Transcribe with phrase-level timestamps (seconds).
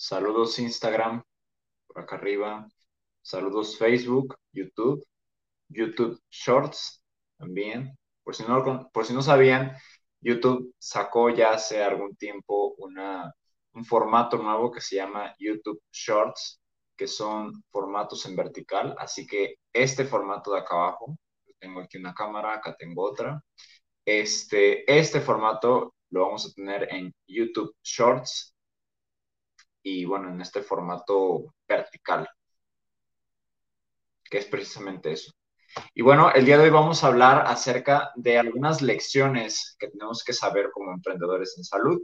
[0.00, 1.24] Saludos Instagram,
[1.88, 2.68] por acá arriba.
[3.20, 5.04] Saludos Facebook, YouTube,
[5.68, 7.02] YouTube Shorts
[7.36, 7.98] también.
[8.22, 9.76] Por si no, por si no sabían,
[10.20, 13.34] YouTube sacó ya hace algún tiempo una,
[13.72, 16.60] un formato nuevo que se llama YouTube Shorts,
[16.96, 18.94] que son formatos en vertical.
[18.98, 21.18] Así que este formato de acá abajo,
[21.58, 23.42] tengo aquí una cámara, acá tengo otra.
[24.04, 28.54] Este, este formato lo vamos a tener en YouTube Shorts
[29.82, 32.28] y bueno, en este formato vertical,
[34.24, 35.32] que es precisamente eso.
[35.94, 40.24] Y bueno, el día de hoy vamos a hablar acerca de algunas lecciones que tenemos
[40.24, 42.00] que saber como emprendedores en salud,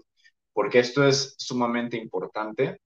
[0.53, 2.81] porque esto es sumamente importante.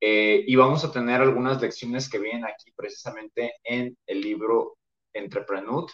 [0.00, 4.76] Eh, y vamos a tener algunas lecciones que vienen aquí precisamente en el libro
[5.12, 5.86] Entrepreneur,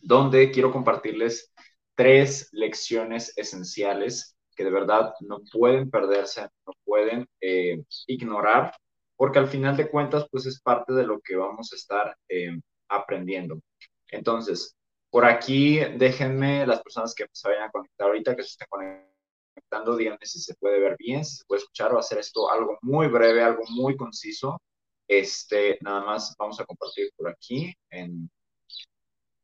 [0.00, 1.52] donde quiero compartirles
[1.94, 8.74] tres lecciones esenciales que de verdad no pueden perderse, no pueden eh, ignorar,
[9.16, 12.58] porque al final de cuentas, pues es parte de lo que vamos a estar eh,
[12.88, 13.60] aprendiendo.
[14.08, 14.76] Entonces,
[15.10, 19.96] por aquí déjenme las personas que se vayan a conectar ahorita, que se estén conectando,
[19.96, 23.08] díganme si se puede ver bien, si se puede escuchar o hacer esto algo muy
[23.08, 24.60] breve, algo muy conciso.
[25.06, 28.30] Este, nada más vamos a compartir por aquí en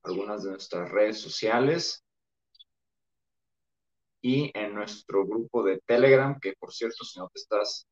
[0.03, 2.03] algunas de nuestras redes sociales
[4.21, 7.87] y en nuestro grupo de Telegram, que por cierto, si no te estás,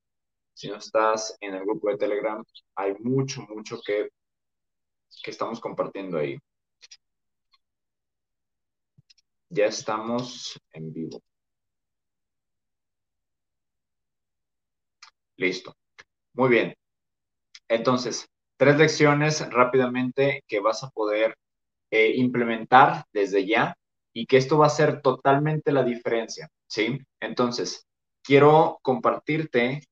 [0.55, 4.09] si no estás en el grupo de Telegram, hay mucho, mucho que,
[5.23, 6.39] que estamos compartiendo ahí.
[9.49, 11.23] Ya estamos en vivo.
[15.37, 15.75] Listo.
[16.35, 16.75] Muy bien.
[17.69, 18.27] Entonces,
[18.57, 21.37] tres lecciones rápidamente que vas a poder
[21.91, 23.77] eh, implementar desde ya
[24.17, 26.99] y que esto va a ser totalmente la diferencia, ¿sí?
[27.21, 27.87] Entonces,
[28.23, 29.83] quiero compartirte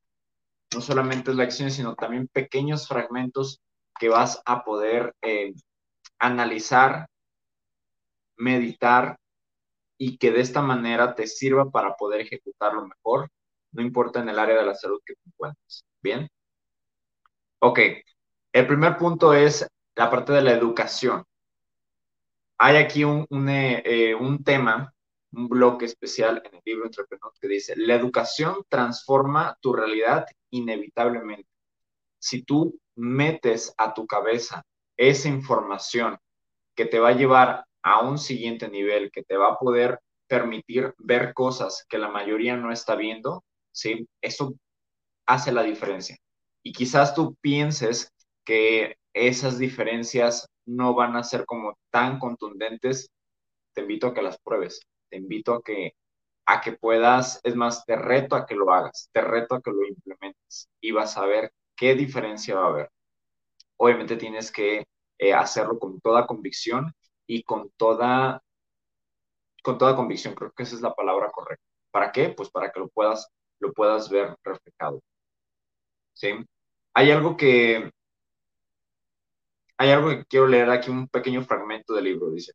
[0.73, 3.61] no solamente lecciones, sino también pequeños fragmentos
[4.01, 5.53] que vas a poder eh,
[6.19, 7.07] analizar,
[8.39, 9.19] meditar
[9.99, 13.29] y que de esta manera te sirva para poder ejecutarlo mejor,
[13.73, 15.85] no importa en el área de la salud que te encuentres.
[16.01, 16.31] ¿Bien?
[17.59, 17.79] Ok,
[18.55, 21.25] el primer punto es la parte de la educación
[22.59, 24.93] hay aquí un, eh, eh, un, tema,
[25.33, 31.49] un bloque especial en el libro Entrepreneur que dice, la educación transforma tu realidad inevitablemente.
[32.19, 34.65] Si tú metes a tu cabeza
[34.97, 36.19] esa información
[36.75, 40.95] que te va a llevar a un siguiente nivel, que te va a poder permitir
[40.99, 44.09] ver cosas que la mayoría no está viendo, ¿sí?
[44.21, 44.55] Eso
[45.27, 46.17] hace la diferencia.
[46.63, 48.13] Y quizás tú pienses
[48.45, 53.11] que esas diferencias no van a ser como tan contundentes,
[53.75, 54.81] te invito a que las pruebes,
[55.11, 55.95] te invito a que,
[56.47, 59.71] a que puedas, es más, te reto a que lo hagas, te reto a que
[59.71, 62.91] lo implementes y vas a ver qué diferencia va a haber.
[63.77, 64.85] Obviamente tienes que
[65.19, 66.93] eh, hacerlo con toda convicción
[67.27, 68.43] y con toda,
[69.63, 71.65] con toda convicción, creo que esa es la palabra correcta.
[71.91, 72.29] ¿Para qué?
[72.31, 73.29] Pues para que lo puedas,
[73.61, 75.01] lo puedas ver reflejado.
[76.13, 76.33] ¿Sí?
[76.95, 77.91] Hay algo que,
[79.77, 82.53] hay algo que quiero leer aquí, un pequeño fragmento del libro, dice.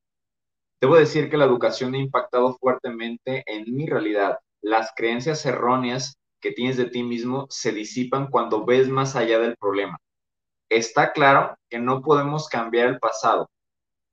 [0.81, 4.37] Debo decir que la educación ha impactado fuertemente en mi realidad.
[4.61, 9.57] Las creencias erróneas que tienes de ti mismo se disipan cuando ves más allá del
[9.57, 9.97] problema.
[10.69, 13.49] Está claro que no podemos cambiar el pasado,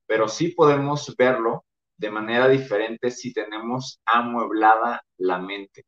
[0.07, 1.63] pero sí podemos verlo
[1.97, 5.85] de manera diferente si tenemos amueblada la mente.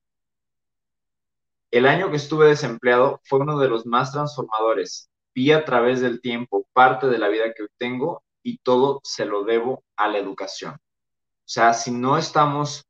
[1.71, 6.22] El año que estuve desempleado fue uno de los más transformadores vi a través del
[6.22, 10.74] tiempo parte de la vida que tengo y todo se lo debo a la educación.
[10.74, 12.86] O sea, si no estamos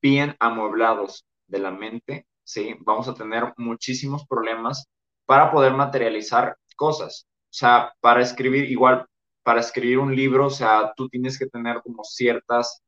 [0.00, 2.76] bien amueblados de la mente, ¿sí?
[2.80, 4.86] Vamos a tener muchísimos problemas
[5.26, 7.26] para poder materializar cosas.
[7.44, 9.06] O sea, para escribir, igual,
[9.42, 12.82] para escribir un libro, o sea, tú tienes que tener como ciertas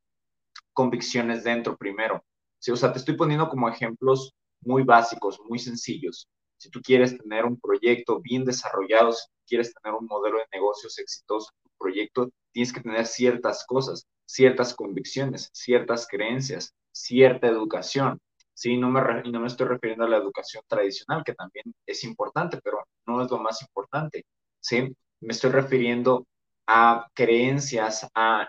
[0.73, 2.25] convicciones dentro primero.
[2.59, 2.71] ¿sí?
[2.71, 6.29] O sea, te estoy poniendo como ejemplos muy básicos, muy sencillos
[6.65, 10.99] si tú quieres tener un proyecto bien desarrollado, si quieres tener un modelo de negocios
[10.99, 18.19] exitoso en tu proyecto, tienes que tener ciertas cosas, ciertas convicciones, ciertas creencias, cierta educación.
[18.55, 22.59] Sí, no me, no me estoy refiriendo a la educación tradicional, que también es importante,
[22.65, 24.25] pero no es lo más importante.
[24.59, 26.27] Sí, me estoy refiriendo
[26.67, 28.49] a creencias, a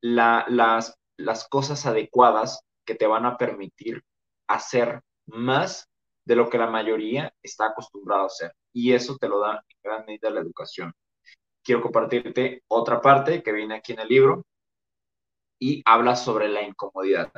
[0.00, 4.04] las, las cosas adecuadas que te van a permitir
[4.46, 5.88] hacer más
[6.26, 8.52] de lo que la mayoría está acostumbrado a hacer.
[8.72, 10.92] Y eso te lo da en gran medida la educación.
[11.62, 14.44] Quiero compartirte otra parte que viene aquí en el libro
[15.58, 17.32] y habla sobre la incomodidad.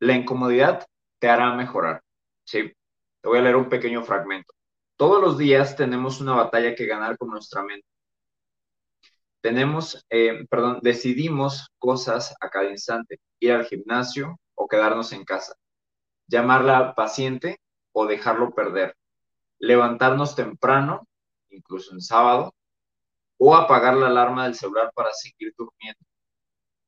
[0.00, 0.86] La incomodidad
[1.20, 2.02] te hará mejorar.
[2.44, 2.72] ¿sí?
[3.20, 4.52] Te voy a leer un pequeño fragmento.
[4.96, 7.86] Todos los días tenemos una batalla que ganar con nuestra mente.
[9.40, 15.54] Tenemos, eh, perdón, decidimos cosas a cada instante, ir al gimnasio o quedarnos en casa,
[16.26, 17.58] llamarla paciente
[18.00, 18.96] o dejarlo perder,
[19.58, 21.06] levantarnos temprano,
[21.50, 22.54] incluso en sábado,
[23.36, 26.00] o apagar la alarma del celular para seguir durmiendo,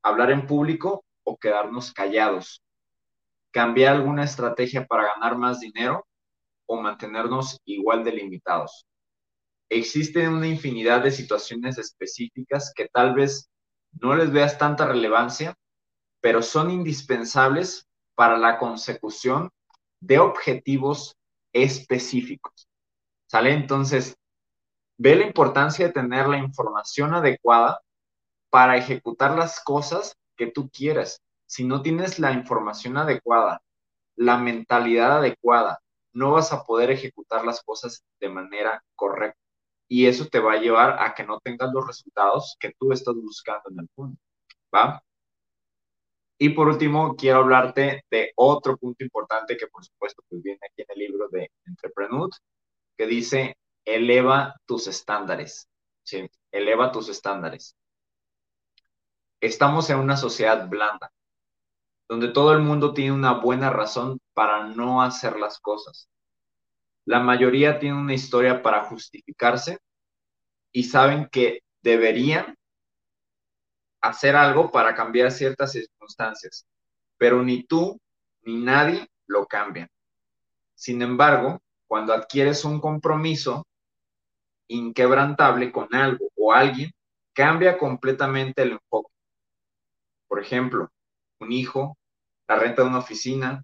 [0.03, 2.63] hablar en público o quedarnos callados,
[3.51, 6.07] cambiar alguna estrategia para ganar más dinero
[6.65, 8.87] o mantenernos igual de limitados.
[9.69, 13.51] Existen una infinidad de situaciones específicas que tal vez
[14.01, 15.55] no les veas tanta relevancia,
[16.23, 19.51] pero son indispensables para la consecución
[20.03, 21.17] de objetivos
[21.53, 22.69] específicos.
[23.27, 23.53] ¿Sale?
[23.53, 24.17] Entonces,
[24.99, 27.81] ve la importancia de tener la información adecuada
[28.51, 31.23] para ejecutar las cosas que tú quieras
[31.53, 33.61] si no tienes la información adecuada,
[34.17, 35.81] la mentalidad adecuada,
[36.15, 39.39] no vas a poder ejecutar las cosas de manera correcta.
[39.87, 43.15] Y eso te va a llevar a que no tengas los resultados que tú estás
[43.17, 44.19] buscando en el fondo.
[44.75, 45.03] ¿Va?
[46.39, 50.83] Y por último, quiero hablarte de otro punto importante que por supuesto pues viene aquí
[50.83, 52.31] en el libro de Entrepreneur,
[52.97, 55.69] que dice, eleva tus estándares.
[56.03, 56.29] ¿sí?
[56.51, 57.77] Eleva tus estándares.
[59.41, 61.13] Estamos en una sociedad blanda
[62.13, 66.11] donde todo el mundo tiene una buena razón para no hacer las cosas.
[67.07, 69.79] La mayoría tiene una historia para justificarse
[70.73, 72.55] y saben que deberían
[74.03, 76.67] hacer algo para cambiar ciertas circunstancias,
[77.17, 77.99] pero ni tú
[78.43, 79.89] ni nadie lo cambian.
[80.75, 83.67] Sin embargo, cuando adquieres un compromiso
[84.69, 86.91] inquebrantable con algo o alguien,
[87.33, 89.13] cambia completamente el enfoque.
[90.29, 90.91] Por ejemplo,
[91.39, 91.97] un hijo
[92.49, 93.63] la renta de una oficina,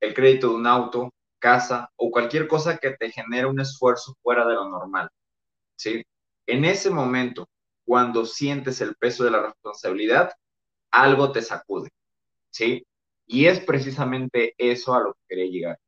[0.00, 4.46] el crédito de un auto, casa o cualquier cosa que te genere un esfuerzo fuera
[4.46, 5.08] de lo normal.
[5.76, 6.04] ¿sí?
[6.46, 7.48] En ese momento,
[7.86, 10.32] cuando sientes el peso de la responsabilidad,
[10.90, 11.90] algo te sacude.
[12.50, 12.86] ¿sí?
[13.26, 15.78] Y es precisamente eso a lo que quería llegar.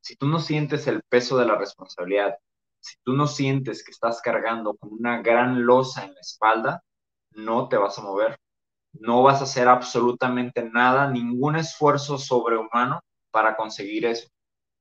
[0.00, 2.36] Si tú no sientes el peso de la responsabilidad,
[2.80, 6.82] si tú no sientes que estás cargando con una gran losa en la espalda,
[7.30, 8.38] no te vas a mover
[8.94, 13.00] no vas a hacer absolutamente nada, ningún esfuerzo sobrehumano
[13.30, 14.28] para conseguir eso,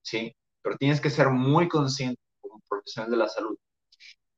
[0.02, 0.36] ¿sí?
[0.62, 3.58] Pero tienes que ser muy consciente como profesional de la salud.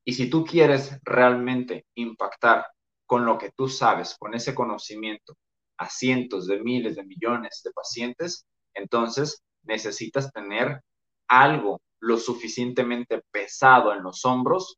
[0.05, 2.67] Y si tú quieres realmente impactar
[3.07, 5.35] con lo que tú sabes, con ese conocimiento,
[5.77, 10.81] a cientos de miles de millones de pacientes, entonces necesitas tener
[11.27, 14.77] algo lo suficientemente pesado en los hombros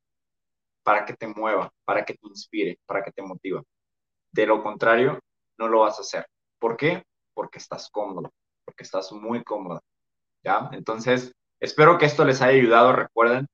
[0.83, 3.61] para que te mueva, para que te inspire, para que te motive.
[4.31, 5.19] De lo contrario,
[5.57, 6.25] no lo vas a hacer.
[6.59, 7.03] ¿Por qué?
[7.33, 8.31] Porque estás cómodo,
[8.63, 9.81] porque estás muy cómodo.
[10.43, 10.69] ¿Ya?
[10.71, 12.93] Entonces, espero que esto les haya ayudado.
[12.93, 13.47] Recuerden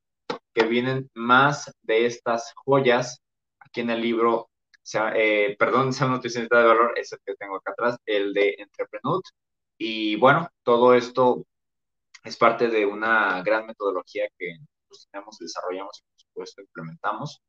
[0.53, 3.21] que vienen más de estas joyas
[3.59, 4.49] aquí en el libro.
[5.15, 9.21] Eh, perdón, sea nutricionista de valor, es el que tengo acá atrás, el de Entrepreneur.
[9.77, 11.45] Y bueno, todo esto
[12.23, 17.41] es parte de una gran metodología que nosotros tenemos, desarrollamos y por supuesto implementamos,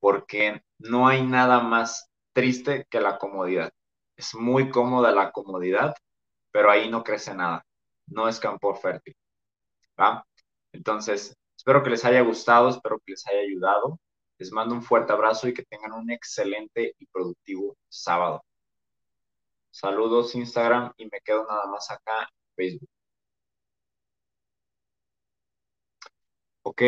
[0.00, 3.72] porque no hay nada más triste que la comodidad.
[4.16, 5.94] Es muy cómoda la comodidad,
[6.52, 7.64] pero ahí no crece nada.
[8.06, 9.16] No es campo fértil.
[10.00, 10.26] ¿va?
[10.72, 14.00] Entonces, espero que les haya gustado, espero que les haya ayudado.
[14.38, 18.42] Les mando un fuerte abrazo y que tengan un excelente y productivo sábado.
[19.70, 22.88] Saludos Instagram y me quedo nada más acá en Facebook.
[26.62, 26.82] Ok,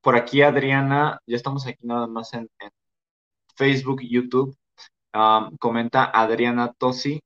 [0.00, 2.48] por aquí Adriana, ya estamos aquí nada más en,
[3.56, 4.56] Facebook, YouTube
[5.58, 7.20] comenta Adriana Tosi,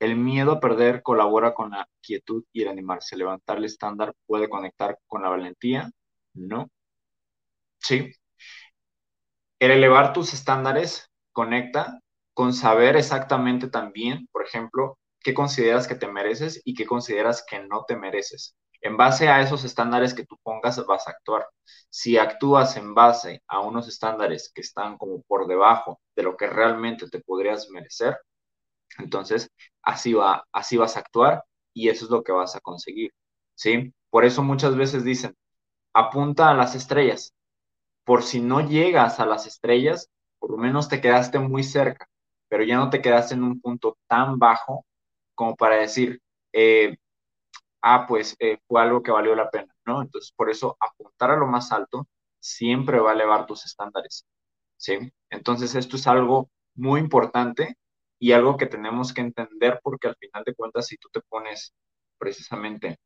[0.00, 3.16] el miedo a perder colabora con la quietud y el animarse.
[3.16, 5.90] Levantar el estándar puede conectar con la valentía.
[6.34, 6.68] No.
[7.80, 8.12] Sí.
[9.58, 12.00] El elevar tus estándares conecta
[12.34, 17.60] con saber exactamente también, por ejemplo, qué consideras que te mereces y qué consideras que
[17.60, 18.54] no te mereces.
[18.82, 21.46] En base a esos estándares que tú pongas, vas a actuar.
[21.90, 26.46] Si actúas en base a unos estándares que están como por debajo de lo que
[26.46, 28.16] realmente te podrías merecer,
[28.98, 29.50] entonces
[29.82, 33.12] así, va, así vas a actuar y eso es lo que vas a conseguir,
[33.54, 33.92] ¿sí?
[34.10, 35.34] Por eso muchas veces dicen,
[35.94, 37.34] apunta a las estrellas,
[38.04, 42.08] por si no llegas a las estrellas, por lo menos te quedaste muy cerca,
[42.48, 44.86] pero ya no te quedaste en un punto tan bajo
[45.34, 46.20] como para decir,
[46.52, 46.96] eh,
[47.82, 50.02] ah, pues eh, fue algo que valió la pena, ¿no?
[50.02, 52.06] Entonces, por eso apuntar a lo más alto
[52.40, 54.26] siempre va a elevar tus estándares,
[54.76, 55.12] ¿sí?
[55.30, 57.76] Entonces, esto es algo muy importante
[58.18, 61.74] y algo que tenemos que entender porque al final de cuentas, si tú te pones
[62.18, 62.98] precisamente,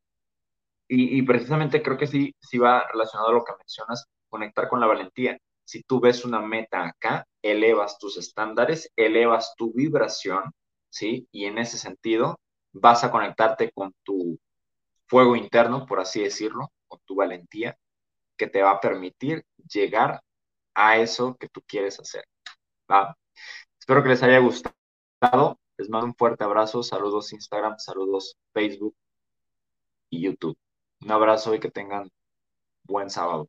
[0.89, 4.87] y, precisamente creo que sí, sí va relacionado a lo que mencionas, conectar con la
[4.89, 5.39] valentía.
[5.65, 10.53] Si tú ves una meta acá, elevas tus estándares, elevas tu vibración,
[10.89, 11.29] ¿sí?
[11.31, 12.41] Y en ese sentido
[12.73, 14.39] vas a conectarte con tu
[15.07, 17.77] fuego interno, por así decirlo, con tu valentía,
[18.37, 20.21] que te va a permitir llegar
[20.75, 22.25] a eso que tú quieres hacer.
[22.91, 23.17] ¿va?
[23.79, 24.80] Espero que les haya gustado.
[25.77, 26.83] Les mando un fuerte abrazo.
[26.83, 28.95] Saludos Instagram, saludos Facebook
[30.09, 30.57] y YouTube.
[31.03, 32.11] Un abrazo y que tengan
[32.85, 33.49] buen sábado.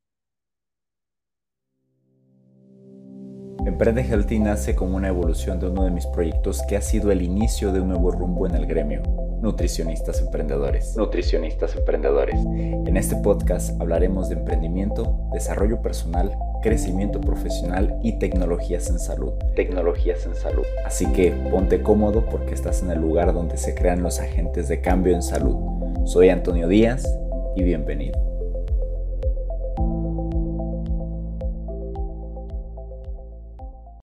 [3.66, 7.22] Emprende Healthy nace como una evolución de uno de mis proyectos que ha sido el
[7.22, 9.04] inicio de un nuevo rumbo en el gremio,
[9.40, 10.98] Nutricionistas Emprendedores.
[10.98, 12.36] Nutricionistas Emprendedores.
[12.36, 19.34] En este podcast hablaremos de emprendimiento, desarrollo personal, crecimiento profesional y tecnologías en salud.
[19.56, 20.66] Tecnologías en salud.
[20.86, 24.82] Así que ponte cómodo porque estás en el lugar donde se crean los agentes de
[24.82, 25.58] cambio en salud.
[26.06, 27.04] Soy Antonio Díaz
[27.56, 28.31] y bienvenido.